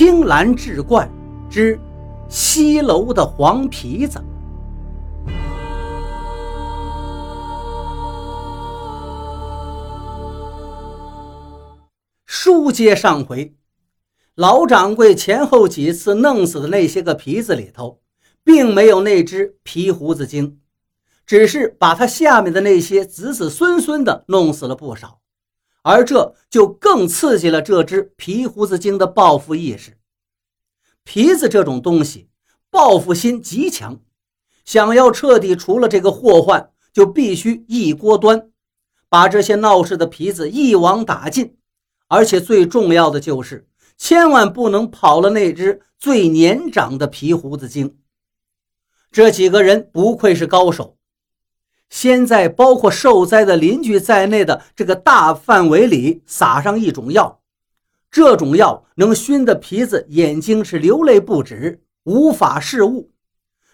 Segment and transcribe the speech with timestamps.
[0.00, 1.06] 青蓝志怪
[1.50, 1.78] 之
[2.26, 4.18] 西楼的黄皮子。
[12.24, 13.54] 书接上回，
[14.36, 18.00] 老掌柜前后几次弄死的那些个皮子里头，
[18.42, 20.60] 并没有那只皮胡子精，
[21.26, 25.20] 只是把他下面的那些子子孙孙的弄死了不少。
[25.82, 29.96] 而这就更刺激了这只皮胡子精的报复意识。
[31.04, 32.28] 皮子这种东西，
[32.70, 34.00] 报复心极强，
[34.64, 38.50] 想要彻底除了这个祸患，就必须一锅端，
[39.08, 41.56] 把这些闹事的皮子一网打尽。
[42.08, 47.96] 而且最重要的就是，千万不能跑了那只最年长的皮胡子精。
[49.10, 50.98] 这几个人不愧是高手。
[51.90, 57.40] 先在包括受灾的邻居在内的这个大范围里撒上一种药，
[58.10, 63.10] 这种药能熏得皮子眼睛是流泪不止，无法视物。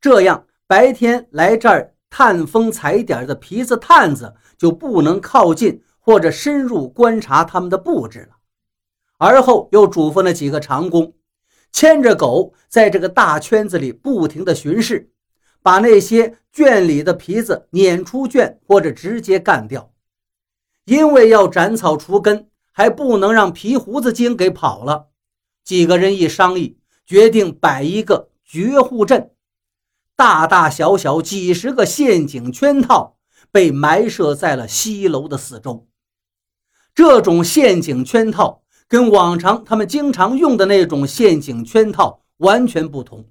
[0.00, 8.36] 这样白天来这儿探风采点的皮子探子就不能靠近或者深入观察他们的布置了。
[9.18, 11.12] 而后又嘱咐那几个长工，
[11.72, 15.10] 牵着狗在这个大圈子里不停地巡视。
[15.62, 19.92] 把那些圈里的皮子撵出圈，或者直接干掉，
[20.84, 25.08] 因为要斩草除根，还不能让皮胡子精给跑了。
[25.64, 29.30] 几个人一商议，决定摆一个绝户阵，
[30.16, 33.18] 大大小小几十个陷阱圈套
[33.52, 35.86] 被埋设在了西楼的四周。
[36.94, 43.24] 这种陷阱圈套跟往常他们经常用的那种陷阱圈套完全不同。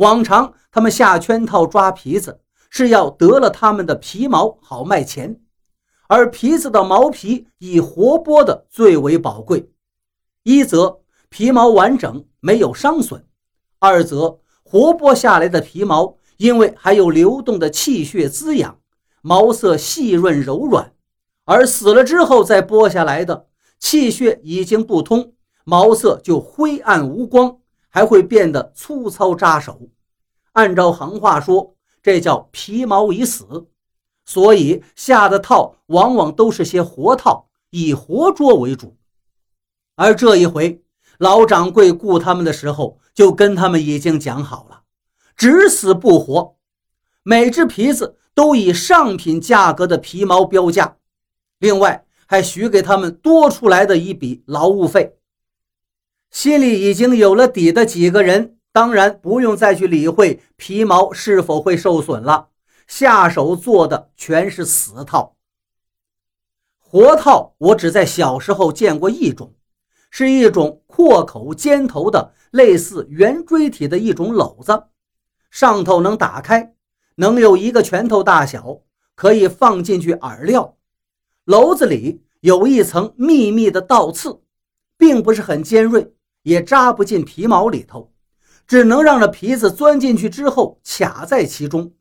[0.00, 5.38] 往常他们下圈套抓皮子是要得了他们的皮毛好卖钱，
[6.08, 9.70] 而皮子的毛皮以活剥的最为宝贵。
[10.42, 13.26] 一则皮毛完整没有伤损，
[13.78, 18.78] 二则活剥下来的皮毛因为还有流动的气血滋养，
[19.20, 20.94] 毛色细润柔软；
[21.44, 25.34] 而死了之后再剥下来的气血已经不通，
[25.64, 27.58] 毛色就灰暗无光。
[27.90, 29.90] 还会变得粗糙扎手，
[30.52, 33.66] 按照行话说，这叫皮毛已死。
[34.24, 38.96] 所以下的套往往都是些活套，以活捉为主。
[39.96, 40.82] 而这一回，
[41.18, 44.82] 老掌柜雇他们的时候，就跟他们已经讲好了，
[45.36, 46.56] 只死不活，
[47.24, 50.96] 每只皮子都以上品价格的皮毛标价，
[51.58, 55.18] 另外还许给他们多出来的一笔劳务费。
[56.30, 62.48] 心里已经有了底的几个人，当然不用再去理会皮毛是否会受损了。
[62.86, 65.36] 下手做的全是死套，
[66.78, 69.54] 活套我只在小时候见过一种，
[70.10, 74.84] 是一种阔口尖头的类似圆锥体的一种篓子，
[75.50, 76.74] 上头能打开，
[77.16, 78.80] 能有一个拳头大小，
[79.14, 80.76] 可以放进去饵料。
[81.46, 84.42] 篓子里有一层密密的倒刺，
[84.96, 86.12] 并不是很尖锐。
[86.42, 88.12] 也扎不进皮毛里头，
[88.66, 91.92] 只能让这皮子钻进去之后卡在其中。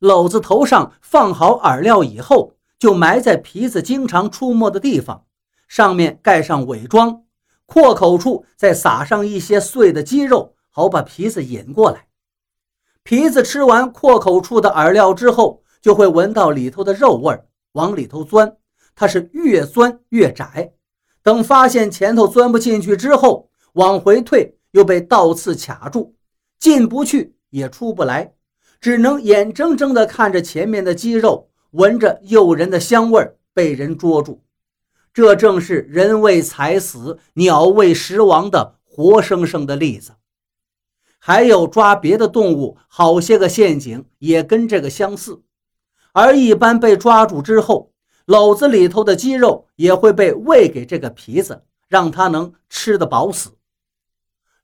[0.00, 5.24] 篓子头上放好饵料以后，就埋在皮子经常出没的地方，
[5.68, 7.22] 上面盖上伪装，
[7.66, 12.08] 阔口处再撒上一些碎的鸡肉，好把皮子引过来。
[13.04, 18.56] 皮子吃完阔口处的饵料之后，就会闻到里头的肉味儿，往里头钻。
[18.94, 20.72] 它是越钻越窄，
[21.22, 23.48] 等发现前头钻不进去之后。
[23.72, 26.14] 往回退，又被倒刺卡住，
[26.58, 28.34] 进不去也出不来，
[28.80, 34.42] 只能眼睁睁地看着前面的鸡肉，闻着诱人的香味儿被人捉住。
[35.14, 40.12] 这正是人为财死，鸟为食亡的活生生的例子。
[41.18, 45.42] 还有抓别的动物，好些个陷阱也跟这个相似。
[46.12, 47.92] 而一般被抓住之后，
[48.26, 53.50] 篓子里头的鸡肉也会被喂给这个皮子，让它能吃得饱死。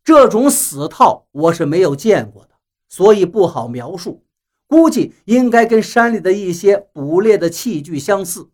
[0.08, 2.52] 这种死套我是没有见过的，
[2.88, 4.24] 所以不好描述。
[4.66, 8.48] 估计应该跟山里的一些捕猎的器具相似，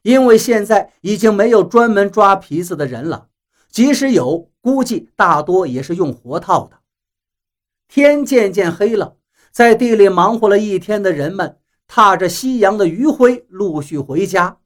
[0.00, 3.28] 因为现在已经没有专门抓皮子的人了，
[3.70, 6.78] 即使有，估计大多也是用活套的。
[7.86, 9.16] 天渐渐黑了，
[9.52, 14.56] 在地里忙活了一天的人们，踏着夕阳的余晖，陆续回家。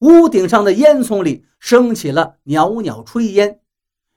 [0.00, 3.60] 屋顶上的烟囱里升起了袅袅炊烟。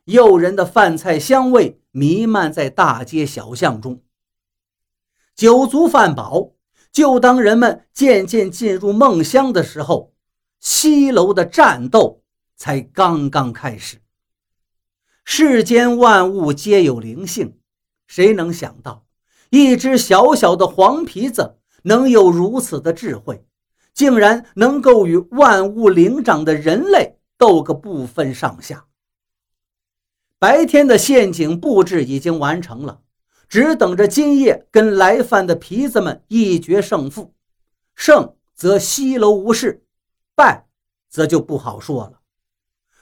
[0.08, 4.02] 诱人的饭菜香味弥漫在大街小巷中。
[5.36, 6.54] 酒足饭饱，
[6.94, 10.14] 就当人们渐渐进入梦乡的时候，
[10.62, 12.24] 西楼的战斗
[12.56, 13.98] 才刚刚开始。
[15.26, 17.60] 世间万物皆有灵性，
[18.08, 19.06] 谁能想到
[19.50, 23.46] 一只小小的黄皮子能有如此的智慧，
[23.94, 28.86] 竟然能够与万物灵长的人类斗个不分上下？
[30.40, 33.00] 白天的陷阱布置已经完成了，
[33.50, 37.34] 只等着今夜跟来犯的皮子们一决胜负。
[37.96, 39.84] 胜则西楼无事，
[40.36, 40.68] 败
[41.10, 42.20] 则就不好说了。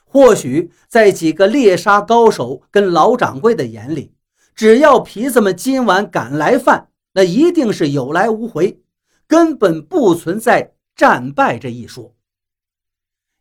[0.06, 4.14] 或许在几个猎杀高手跟老掌柜的眼里，
[4.56, 8.80] 只要皮子们今晚敢来犯，那一定是有来无回，
[9.28, 12.16] 根本不存在战败这一说。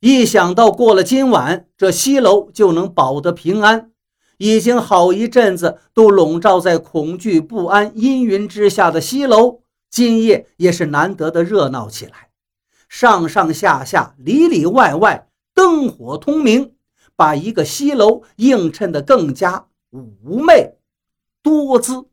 [0.05, 3.91] 一想到过了今晚，这西楼就能保得平安，
[4.37, 12.29] 已经好一阵子都笼罩在恐惧不安阴云之下的西楼，今夜也是难得的热闹起来，
[12.87, 15.27] 上上下下、里里外外。
[15.55, 16.75] 灯火通明，
[17.17, 20.75] 把一个西楼映衬得更加妩媚
[21.43, 22.05] 多姿。